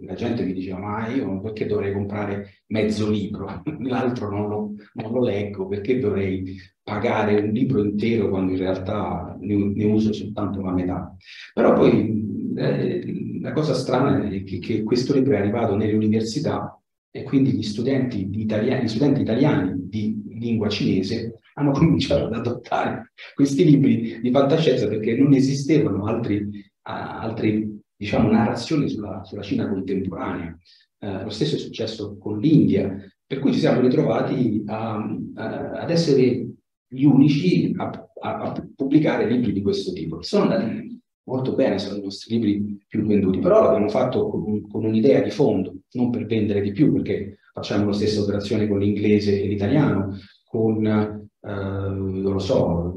[0.08, 5.12] la gente mi diceva ma io perché dovrei comprare mezzo libro, l'altro non lo, non
[5.12, 10.62] lo leggo, perché dovrei pagare un libro intero quando in realtà ne, ne uso soltanto
[10.62, 11.16] la metà.
[11.54, 16.82] Però poi eh, la cosa strana è che, che, questo libro è arrivato nelle università
[17.12, 23.12] e quindi gli studenti, italiani, gli studenti italiani di lingua cinese hanno cominciato ad adottare
[23.36, 26.50] questi libri di fantascienza perché non esistevano altri,
[26.84, 30.58] altri diciamo, narrazioni sulla, sulla Cina contemporanea.
[31.00, 34.96] Eh, lo stesso è successo con l'India, per cui ci siamo ritrovati a,
[35.36, 36.48] a, ad essere
[36.88, 40.22] gli unici a, a, pubblicare libri di questo tipo.
[40.22, 44.86] Sono andati molto bene, sono i nostri libri più venduti, però l'abbiamo fatto con, con
[44.86, 49.42] un'idea di fondo, non per vendere di più, perché facciamo la stessa operazione con l'inglese
[49.42, 52.97] e l'italiano, con, eh, non lo so,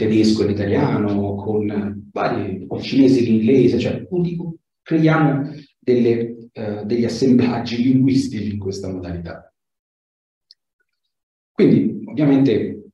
[0.00, 4.06] tedesco e l'italiano, con vari, il cinese l'inglese, cioè
[4.82, 9.52] creiamo delle, eh, degli assemblaggi linguistici in questa modalità.
[11.52, 12.84] Quindi, ovviamente,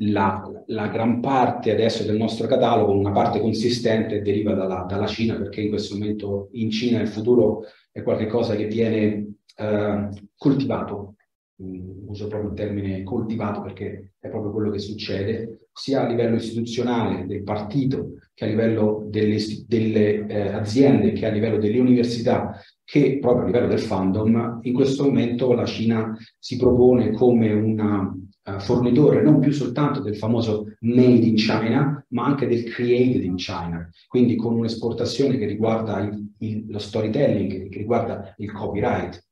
[0.00, 5.36] la, la, gran parte adesso del nostro catalogo, una parte consistente, deriva dalla, dalla, Cina,
[5.36, 11.14] perché in questo momento in Cina il futuro è qualcosa che viene eh, coltivato.
[11.62, 16.36] Mm, uso proprio il termine coltivato perché è proprio quello che succede, sia a livello
[16.36, 22.58] istituzionale del partito che a livello delle, delle eh, aziende, che a livello delle università,
[22.82, 24.60] che proprio a livello del fandom.
[24.62, 30.16] In questo momento la Cina si propone come una uh, fornitore non più soltanto del
[30.16, 35.98] famoso made in China, ma anche del created in China, quindi con un'esportazione che riguarda
[36.00, 39.24] il, il, lo storytelling, che riguarda il copyright.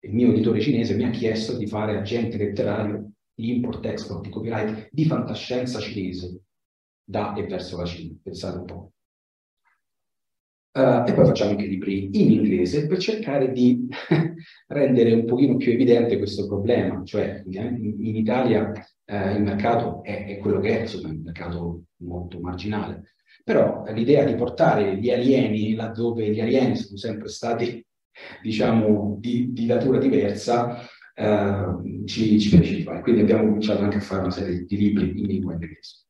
[0.00, 4.88] Il mio editore cinese mi ha chiesto di fare agente letterario di import-export di copyright
[4.90, 6.40] di fantascienza cinese
[7.04, 8.90] da e verso la Cina, pensate un po'.
[10.76, 13.88] Uh, e poi facciamo anche libri in inglese per cercare di
[14.68, 20.36] rendere un pochino più evidente questo problema, cioè in, Italia uh, il mercato è, è,
[20.36, 25.74] quello che è, insomma, è un mercato molto marginale, però l'idea di portare gli alieni
[25.74, 27.82] laddove gli alieni sono sempre stati,
[28.42, 30.86] diciamo, di, di natura diversa,
[31.16, 33.02] uh, ci, ci piace di fare.
[33.02, 36.04] Quindi abbiamo cominciato anche a fare una serie di libri in lingua inglese.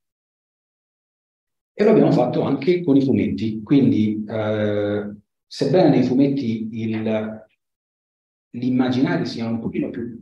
[1.79, 5.15] E lo abbiamo fatto anche con i fumetti, quindi eh,
[5.47, 6.69] sebbene nei fumetti
[8.51, 10.19] l'immaginario sia un pochino più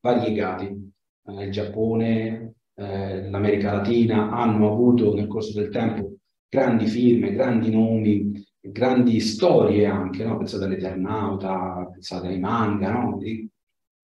[0.00, 0.92] variegati,
[1.26, 7.70] eh, il Giappone, eh, l'America Latina hanno avuto nel corso del tempo grandi film, grandi
[7.70, 10.36] nomi, grandi storie anche, no?
[10.36, 13.18] pensate all'Eternauta, pensate ai manga, no?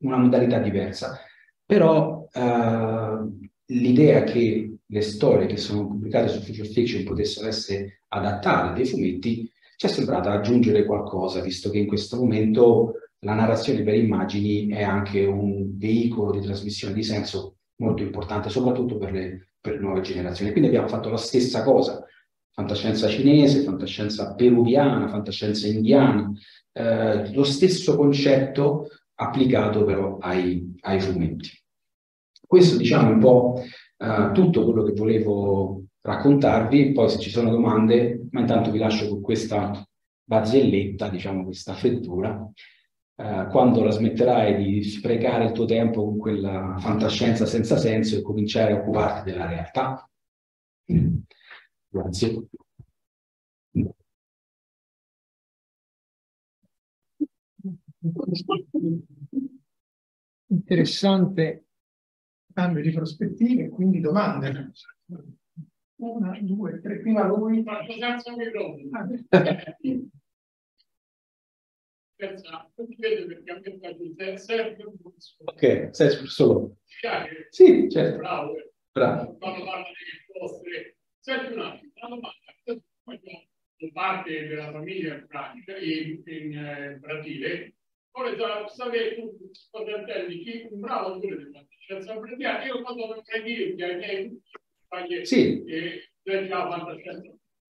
[0.01, 1.19] Una modalità diversa.
[1.65, 3.19] Però eh,
[3.67, 9.51] l'idea che le storie che sono pubblicate su Future Fiction potessero essere adattate dei fumetti,
[9.77, 14.83] ci è sembrata aggiungere qualcosa, visto che in questo momento la narrazione per immagini è
[14.83, 20.01] anche un veicolo di trasmissione di senso molto importante, soprattutto per le, per le nuove
[20.01, 20.51] generazioni.
[20.51, 22.05] Quindi abbiamo fatto la stessa cosa,
[22.53, 26.31] fantascienza cinese, fantascienza peruviana, fantascienza indiana,
[26.73, 28.89] eh, lo stesso concetto
[29.21, 31.51] applicato però ai, ai fumetti.
[32.47, 33.63] Questo diciamo un po'
[33.99, 39.09] uh, tutto quello che volevo raccontarvi, poi se ci sono domande, ma intanto vi lascio
[39.09, 39.87] con questa
[40.25, 46.77] barzelletta, diciamo questa frittura, uh, quando la smetterai di sprecare il tuo tempo con quella
[46.79, 50.11] fantascienza senza senso e cominciare a occuparti della realtà.
[51.89, 52.49] Grazie.
[60.47, 61.67] Interessante
[62.53, 64.73] cambio di prospettive, quindi domande.
[65.97, 67.63] Una, due, tre, prima lui.
[67.63, 68.89] Faccio senza microfono.
[75.45, 76.77] Ok, sei solo.
[77.51, 78.19] Sì, certo.
[78.19, 78.55] Bravo.
[78.93, 79.37] Bravo.
[79.37, 80.97] Quando parla delle vostre...
[81.21, 82.39] Senti un attimo, una domanda.
[83.93, 87.77] Parte della famiglia in pratica in, in eh, Brasile
[88.13, 89.37] Ora sapere tu
[89.71, 92.65] cosa intendi, chi un bravo pure di fantascienza apprendiamo.
[92.65, 94.43] Io quando preghi che ai miei
[94.89, 95.65] compagni sì.
[95.65, 97.33] e già fantascienza.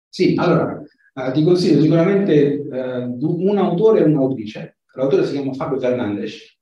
[0.08, 0.82] Sì, allora
[1.14, 4.78] eh, ti consiglio sicuramente eh, un autore e un'autrice.
[4.94, 6.54] L'autore si chiama Fabio Fernandes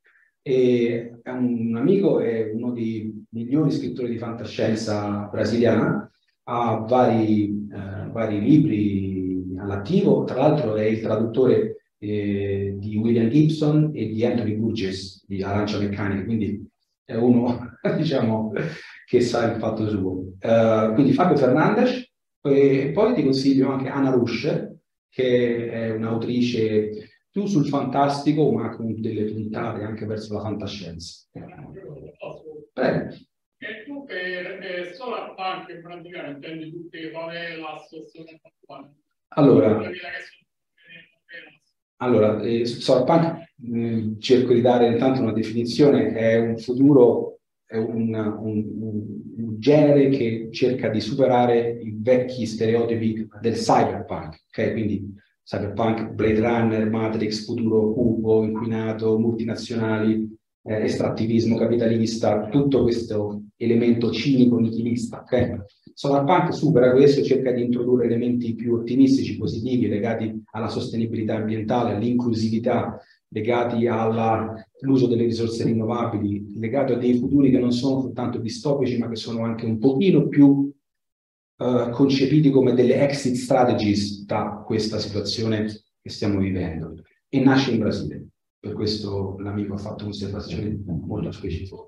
[0.43, 6.11] è un amico e uno dei migliori scrittori di fantascienza brasiliana.
[6.45, 13.93] Ha vari, eh, vari libri all'attivo, tra l'altro è il traduttore eh, di William Gibson
[13.95, 16.69] e di Anthony Burgess di Arancia Meccanica, quindi
[17.05, 18.53] è uno diciamo,
[19.07, 20.33] che sa il fatto suo.
[20.41, 22.11] Uh, quindi Fabio Fernandez,
[22.41, 26.91] e poi ti consiglio anche Anna Rush, che è un'autrice
[27.31, 31.29] più sul fantastico, ma con delle puntate anche verso la fantascienza.
[32.73, 33.15] Prego.
[33.59, 38.41] E tu per eh, Solar Punk praticamente intendi tutte favela, associazioni
[39.29, 39.89] Allora,
[42.03, 48.13] allora, eh, Solarpunk mm, cerco di dare intanto una definizione, è un futuro, è un,
[48.15, 49.21] un, un,
[49.59, 54.73] genere che cerca di superare i vecchi stereotipi del cyberpunk, ok?
[54.73, 60.29] Quindi cyberpunk, Blade Runner, Matrix, futuro cubo, inquinato, multinazionali,
[60.65, 65.65] eh, estrattivismo capitalista, tutto questo elemento cinico nichilista, ok?
[65.95, 72.99] Solarpunk supera questo, cerca di introdurre elementi più ottimistici, positivi, legati alla sostenibilità ambientale, all'inclusività,
[73.29, 79.09] legati all'uso delle risorse rinnovabili, legati a dei futuri che non sono soltanto distopici, ma
[79.09, 80.47] che sono anche un pochino più
[81.57, 85.67] uh, concepiti come delle exit strategies da questa situazione
[86.01, 87.03] che stiamo vivendo.
[87.29, 88.27] E nasce in Brasile.
[88.63, 91.79] Per questo l'amico ha fatto un'osservazione molto specifica.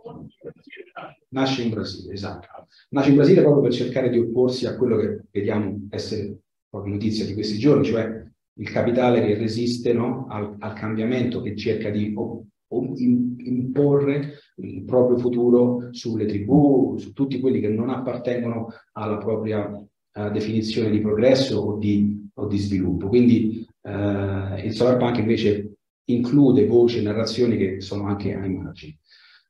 [1.29, 2.49] Nasce in Brasile, esatto.
[2.89, 6.37] Nasce in Brasile proprio per cercare di opporsi a quello che vediamo essere
[6.69, 11.55] proprio notizia di questi giorni, cioè il capitale che resiste no, al, al, cambiamento, che
[11.55, 17.91] cerca di o, o imporre il proprio futuro sulle tribù, su tutti quelli che non
[17.91, 23.07] appartengono alla propria uh, definizione di progresso o di, o di sviluppo.
[23.07, 25.75] Quindi uh, il solar punk invece
[26.07, 28.99] include voci e narrazioni che sono anche ai margini.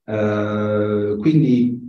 [0.06, 1.84] Uh, quindi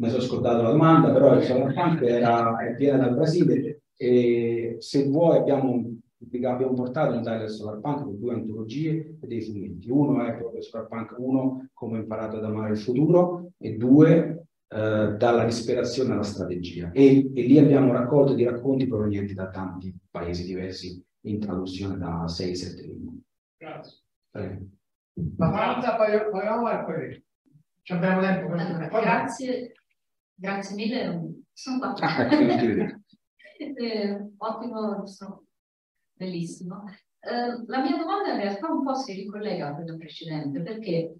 [0.00, 5.36] mi sono scordato la domanda, però il Solarpunk era, viene dal Brasile e se vuoi
[5.36, 5.98] abbiamo,
[6.42, 9.90] abbiamo portato in Italia il Solarpunk con due antologie e dei fumetti.
[9.90, 15.14] Uno è proprio Solarpunk 1, come ho imparato ad amare il futuro, e due, eh,
[15.18, 16.90] dalla disperazione alla strategia.
[16.92, 22.24] E, e, lì abbiamo raccolto dei racconti provenienti da tanti paesi diversi in traduzione da
[22.24, 23.18] 6-7 lingue.
[23.60, 23.98] Grazie.
[25.36, 27.24] La Franza, poi, poi e poi
[27.82, 29.74] ci abbiamo tempo per allora, Grazie,
[30.34, 31.42] grazie mille.
[31.52, 31.94] Sono qua.
[31.98, 32.26] Ah,
[33.58, 35.44] eh, ottimo, sono
[36.14, 36.84] bellissimo.
[37.20, 41.16] Eh, la mia domanda in realtà un po' si ricollega a quella precedente, perché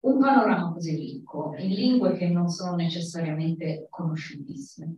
[0.00, 4.96] un panorama così ricco in lingue che non sono necessariamente conosciutissime.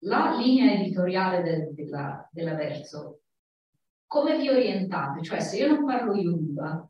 [0.00, 3.20] La linea editoriale de, della, della Verso,
[4.06, 5.22] come vi orientate?
[5.22, 6.88] Cioè, se io non parlo Yoruba,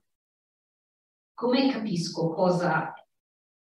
[1.35, 2.93] come capisco cosa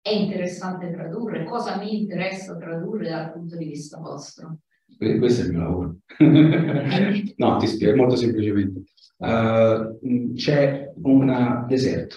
[0.01, 4.59] è interessante tradurre, cosa mi interessa tradurre dal punto di vista vostro?
[4.97, 5.97] Questo è il mio lavoro.
[7.37, 8.85] no, ti spiego molto semplicemente.
[9.17, 12.17] Uh, c'è un deserto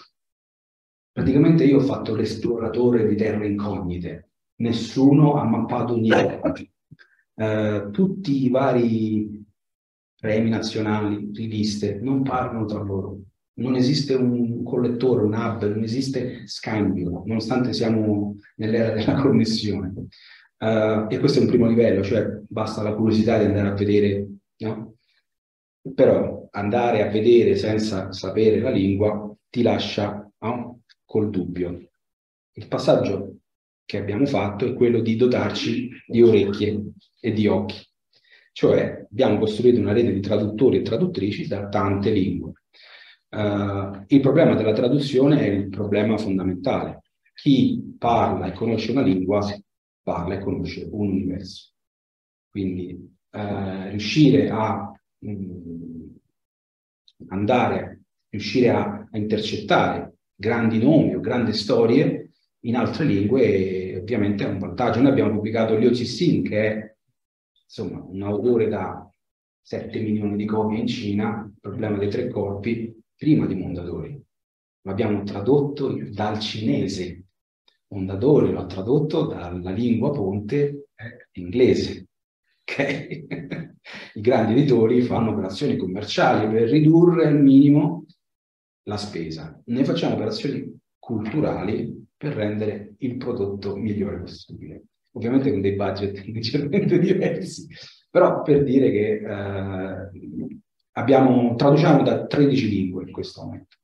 [1.12, 6.70] Praticamente io ho fatto l'esploratore di terre incognite, nessuno ha mappato niente.
[7.34, 9.41] Eh, tutti i vari
[10.22, 13.22] premi nazionali, riviste, non parlano tra loro.
[13.54, 19.92] Non esiste un collettore, un hub, non esiste scambio, nonostante siamo nell'era della connessione.
[20.60, 24.28] Uh, e questo è un primo livello, cioè basta la curiosità di andare a vedere,
[24.58, 24.98] no?
[25.96, 30.82] Però andare a vedere senza sapere la lingua ti lascia no?
[31.04, 31.90] col dubbio.
[32.54, 33.38] Il passaggio
[33.86, 37.84] che abbiamo fatto è quello di dotarci di orecchie e di occhi,
[38.52, 42.54] cioè abbiamo costruito una rete di traduttori e traduttrici da tante lingue.
[43.30, 47.04] Uh, il problema della traduzione è il problema fondamentale.
[47.34, 49.40] Chi parla e conosce una lingua
[50.04, 51.72] parla e conosce un universo.
[52.50, 52.94] Quindi
[53.32, 56.18] uh, riuscire a um,
[57.30, 62.32] andare, riuscire a, a intercettare grandi nomi o grandi storie
[62.62, 65.00] in altre lingue ovviamente è un vantaggio.
[65.00, 66.91] Noi abbiamo pubblicato Liu Cixin che è
[67.72, 69.10] insomma un autore da
[69.62, 74.22] 7 milioni di copie in Cina, il problema dei tre corpi, prima di Mondadori.
[74.82, 77.24] L'abbiamo tradotto dal cinese.
[77.88, 82.08] Mondadori l'ha tradotto dalla lingua ponte eh, inglese.
[82.64, 83.26] Okay?
[84.16, 88.06] I grandi editori fanno operazioni commerciali per ridurre al minimo
[88.84, 94.84] la spesa, ne facciamo operazioni culturali per rendere il prodotto migliore possibile.
[95.14, 97.68] Ovviamente con dei budget leggermente diversi,
[98.10, 103.78] però per dire che eh, abbiamo, traduciamo da 13 lingue in questo momento.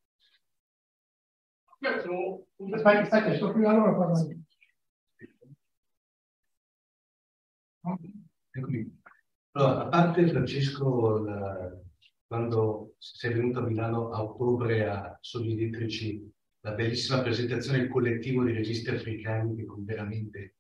[3.66, 4.36] Allora parlando.
[8.52, 9.00] Eccomi.
[9.52, 11.80] Allora, a parte Francesco, la,
[12.28, 16.30] quando sei venuto a Milano a ottobre a Sogni Elettrici,
[16.62, 20.57] la bellissima presentazione del collettivo di registi africani che con veramente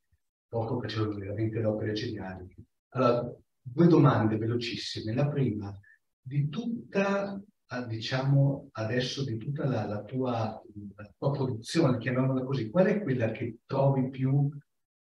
[0.47, 2.47] poco facevano veramente le opere geniali.
[2.89, 5.13] Allora, due domande velocissime.
[5.13, 5.77] La prima,
[6.21, 7.41] di tutta,
[7.87, 10.61] diciamo adesso, di tutta la, la, tua,
[10.95, 14.49] la tua, produzione, chiamiamola così, qual è quella che trovi più,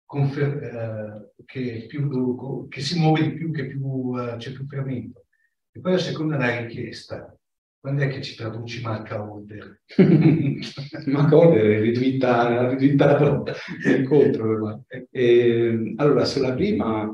[0.04, 5.26] confer- eh, che, più che, si muove di più, che più, eh, c'è più fermento?
[5.70, 7.36] E poi la seconda è la richiesta.
[7.82, 9.80] Quando è che ci traduci Marca Holder?
[11.06, 13.42] Marca Holder è ritwittato
[13.84, 14.84] l'incontro.
[15.10, 17.12] E, allora, sulla prima,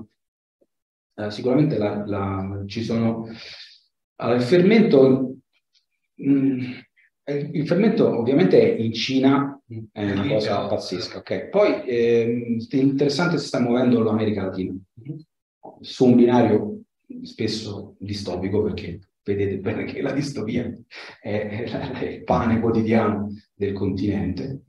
[1.14, 3.28] eh, sicuramente la, la, ci sono...
[4.16, 5.36] Allora, il fermento...
[6.16, 6.60] Mh, mm,
[7.52, 9.58] il fermento ovviamente in Cina
[9.90, 11.48] è una cosa pazzesca, ok?
[11.48, 14.74] Poi eh, è interessante se sta muovendo l'America Latina
[15.80, 16.82] su un binario
[17.22, 20.70] spesso distopico perché vedete bene che la distopia
[21.20, 21.66] è,
[21.98, 24.62] è il pane quotidiano del continente,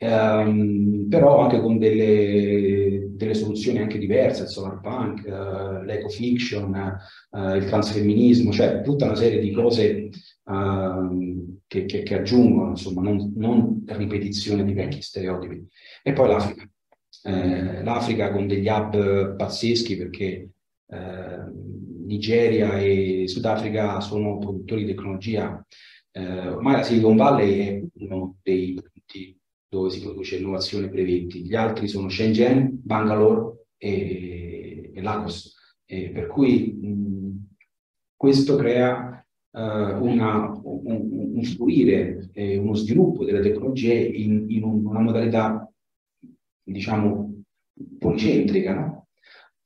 [0.00, 7.00] um, però anche con delle, delle, soluzioni anche diverse, il solar punk, uh, l'ecofiction,
[7.30, 10.10] uh, il transfemminismo, cioè tutta una serie di cose
[10.44, 15.66] uh, che, che, che, aggiungono, insomma, non, non ripetizione di vecchi stereotipi.
[16.02, 16.66] E poi l'Africa.
[17.24, 20.48] Eh, L'Africa con degli hub pazzeschi perché
[20.88, 21.52] eh,
[22.12, 25.64] Nigeria e Sudafrica sono produttori di tecnologia.
[26.10, 31.44] Eh, ormai la Silicon Valley è uno dei punti dove si produce innovazione e brevetti.
[31.44, 35.56] Gli altri sono Shenzhen, Bangalore e, e Lagos.
[35.86, 37.54] per cui mh,
[38.16, 45.70] questo crea una, un, un fluire e uno sviluppo delle tecnologie in, in una modalità,
[46.62, 47.42] diciamo,
[47.98, 49.06] policentrica, no?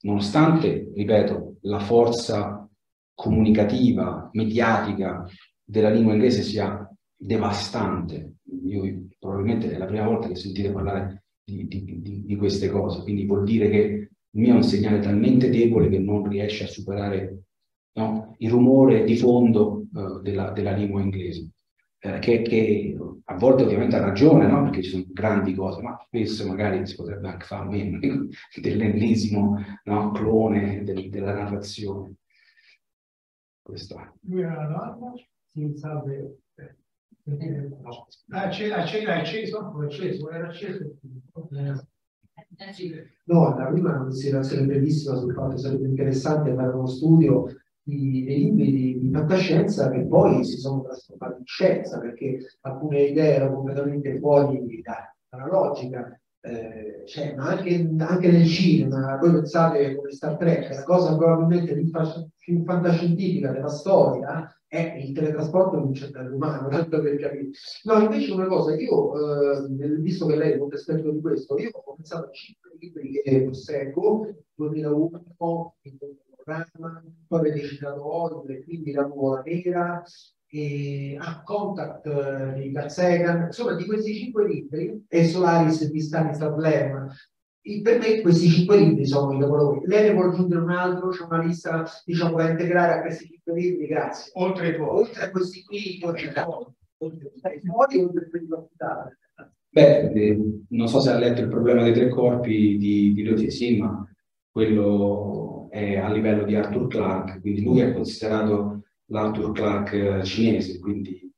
[0.00, 2.68] nonostante, ripeto, la forza
[3.14, 5.24] comunicativa, mediatica
[5.64, 8.36] della lingua inglese sia devastante.
[8.66, 13.24] Io probabilmente è la prima volta che sentite parlare di, di, di, queste cose, quindi
[13.24, 13.80] vuol dire che
[14.30, 17.44] il mio è un segnale talmente debole che non riesce a superare
[17.94, 21.50] no, il rumore di fondo uh, della, della, lingua inglese,
[22.14, 24.62] eh, che, che, a volte ovviamente ha ragione, no?
[24.62, 27.98] perché ci sono grandi cose, ma spesso magari si potrebbe anche fare meno
[28.60, 32.14] dell'ennesimo no, clone del, della narrazione.
[33.62, 34.08] Questo è.
[34.22, 35.12] Lui era una donna,
[35.44, 36.38] si salve
[37.26, 38.06] No.
[38.30, 40.96] Ah, c'è, acceso, acceso, acceso, era acceso.
[43.24, 47.46] No, la prima è una considerazione bellissima sul fatto che sarebbe interessante fare uno studio
[47.86, 53.02] di, dei libri di, di, fantascienza che poi si sono trasformati in scienza perché alcune
[53.02, 56.20] idee erano completamente fuori dalla logica.
[56.40, 61.74] Eh, cioè, ma anche, anche, nel cinema, voi pensate come Star Trek, la cosa probabilmente
[61.74, 67.50] più fantascientifica della storia è il teletrasporto di un cervello umano, tanto per capire.
[67.84, 71.70] No, invece una cosa, io, eh, visto che lei è molto esperto di questo, io
[71.72, 75.98] ho pensato a cinque libri che posseggo, 2001, il
[76.46, 80.02] programma, poi avete citato Oliver, quindi La nuvola nera,
[80.48, 86.00] e a Contact eh, di Carl Sagan, insomma di questi cinque libri, e Solaris di
[86.00, 87.10] Stanislav Lem,
[87.82, 89.86] per me questi cinque libri sono i capolavori.
[89.86, 91.08] Lei ne vuole aggiungere un altro?
[91.08, 93.88] C'è una lista diciamo, da integrare a questi cinque libri?
[93.88, 94.30] Grazie.
[94.36, 96.46] Oltre, ai oltre a questi qui, oltre a
[96.98, 98.46] oltre a quelli
[99.68, 100.38] Beh, eh,
[100.68, 103.36] non so se ha letto il problema dei tre corpi di, di Leo
[103.78, 104.08] ma
[104.56, 111.30] quello è a livello di Arthur Clarke, quindi lui è considerato l'Arthur Clarke cinese, quindi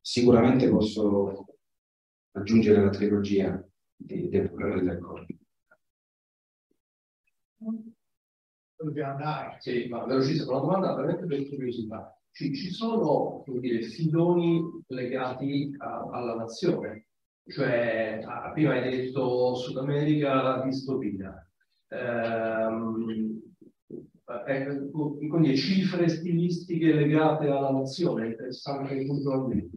[0.00, 1.44] sicuramente posso
[2.30, 5.38] aggiungere la trilogia di, del problema dei tre corpi.
[8.78, 9.56] Dobbiamo andare.
[9.58, 12.18] Sì, ma velocissima, una domanda veramente per curiosità.
[12.30, 17.08] Ci, ci sono, come dire, filoni legati a, alla nazione?
[17.46, 18.20] Cioè,
[18.54, 21.42] prima hai detto Sud America, la distopia.
[21.88, 23.40] Ehm,
[24.46, 24.90] eh,
[25.28, 29.76] quindi cifre stilistiche legate alla nazione, interessante puntualmente.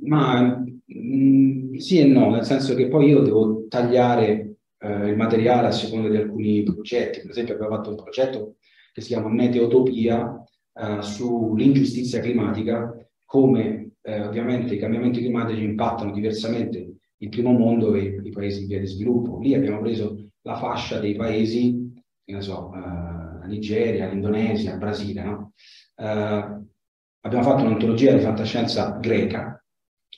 [0.00, 5.16] Ma mh, mm, sì e no, nel senso che poi io devo tagliare eh, il
[5.16, 7.20] materiale a seconda di alcuni progetti.
[7.20, 8.56] Per esempio abbiamo fatto un progetto
[8.92, 16.96] che si chiama Meteotopia eh, sull'ingiustizia climatica, come eh, ovviamente i cambiamenti climatici impattano diversamente
[17.16, 19.38] il primo mondo e i paesi in via di sviluppo.
[19.40, 21.92] Lì abbiamo preso la fascia dei paesi,
[22.24, 25.52] che ne so, eh, la Nigeria, l'Indonesia, il Brasile, no?
[25.96, 26.62] Eh,
[27.20, 29.58] abbiamo fatto un'antologia di fantascienza greca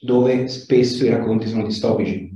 [0.00, 2.30] dove spesso i racconti sono distopici,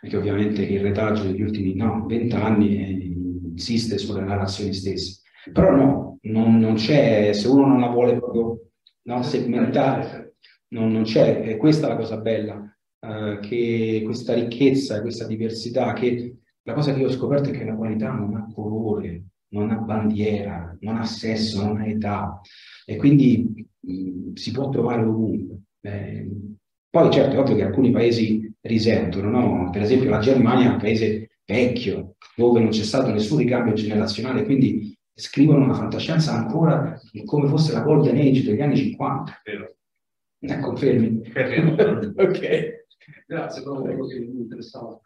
[0.00, 5.20] perché ovviamente il retaggio degli ultimi vent'anni no, insiste sulle narrazioni stesse.
[5.52, 8.70] Però no, non, non, c'è, se uno non la vuole proprio
[9.02, 10.36] no, segmentare,
[10.68, 16.38] non, non c'è, è questa la cosa bella, eh, che questa ricchezza, questa diversità, che
[16.66, 19.76] la cosa che io ho scoperto è che la qualità non ha colore, non ha
[19.76, 22.40] bandiera, non ha sesso, non ha età
[22.84, 25.60] e quindi mh, si può trovare ovunque.
[25.80, 26.28] Eh,
[26.90, 29.70] poi certo è ovvio che alcuni paesi risentono, no?
[29.70, 34.44] per esempio la Germania è un paese vecchio, dove non c'è stato nessun ricambio generazionale,
[34.44, 39.42] quindi scrivono una fantascienza ancora come fosse la golden age degli anni 50.
[39.44, 39.76] Vero.
[40.40, 41.22] Eh, confermi?
[42.16, 42.84] ok,
[43.24, 45.00] grazie, proprio così mi interessava.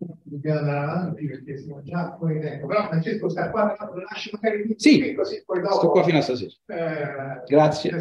[0.00, 2.66] Dobbiamo andare avanti perché siamo già fuori tempo.
[2.66, 5.74] Però Francesco sta qua, lo lasci magari sì, così poi dopo.
[5.74, 6.52] Sto qua fino a stasera.
[6.66, 7.98] Eh, Grazie.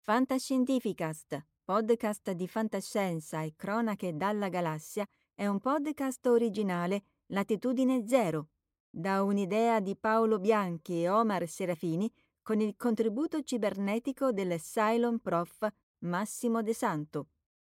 [0.00, 8.48] Fantascientificast, podcast di fantascienza e cronache dalla galassia, è un podcast originale Latitudine Zero,
[8.88, 12.10] da un'idea di Paolo Bianchi e Omar Serafini
[12.42, 15.66] con il contributo cibernetico del Cylon Prof
[16.00, 17.28] Massimo De Santo,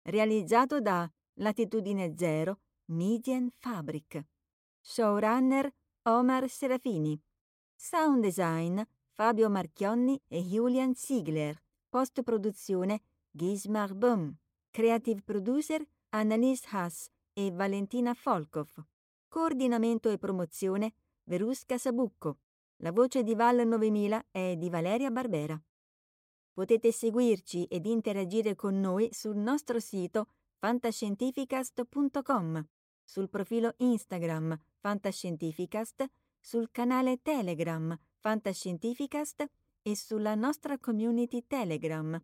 [0.04, 4.26] realizzato da Latitudine Zero Median Fabric.
[4.82, 5.74] Showrunner
[6.04, 7.20] Omar Serafini.
[7.76, 11.62] Sound design Fabio Marchionni e Julian Ziegler.
[11.89, 13.01] Post-produzione
[13.32, 14.36] Gismar Bum.
[14.70, 18.70] Creative producer Annalise Haas e Valentina Folkov.
[19.28, 20.93] Coordinamento e promozione
[21.24, 22.39] Verusca Sabucco.
[22.78, 25.60] La voce di Val 9000 è di Valeria Barbera.
[26.54, 30.30] Potete seguirci ed interagire con noi sul nostro sito
[30.60, 32.68] fantascientificast.com,
[33.04, 36.06] sul profilo Instagram Fantascientificast
[36.39, 39.45] sul canale Telegram Fantascientificast
[39.82, 42.22] e sulla nostra community Telegram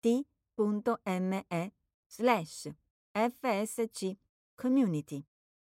[0.00, 1.46] t.me
[2.06, 2.70] slash
[3.12, 4.16] fsc
[4.56, 5.24] community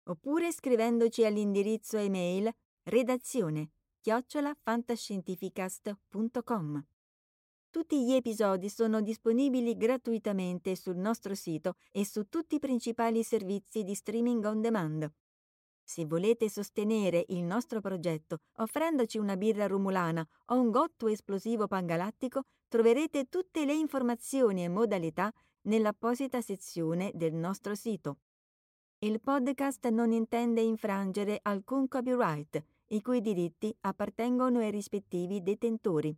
[0.03, 2.53] oppure scrivendoci all'indirizzo email
[2.83, 6.85] redazione chiocciolafantascientificast.com.
[7.75, 13.83] Tutti gli episodi sono disponibili gratuitamente sul nostro sito e su tutti i principali servizi
[13.83, 15.11] di streaming on demand.
[15.83, 22.43] Se volete sostenere il nostro progetto offrendoci una birra rumulana o un gotto esplosivo pangalattico,
[22.69, 25.29] troverete tutte le informazioni e modalità
[25.63, 28.19] nell'apposita sezione del nostro sito.
[28.99, 36.17] Il podcast non intende infrangere alcun copyright, i cui diritti appartengono ai rispettivi detentori.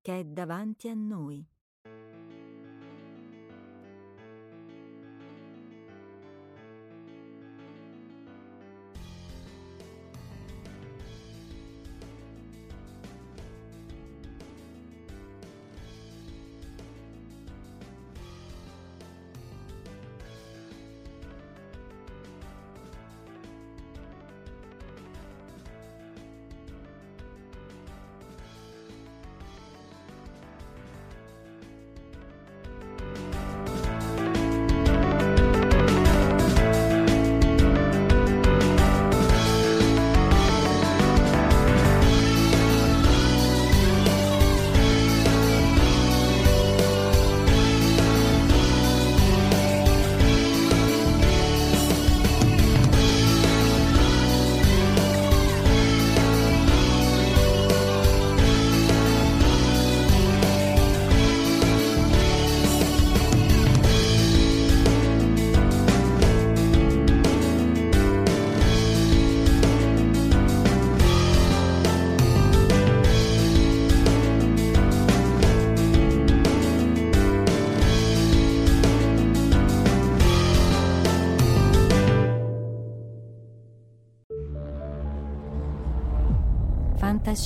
[0.00, 1.46] che è davanti a noi.